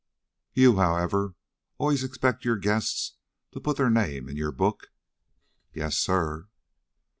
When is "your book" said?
4.35-4.87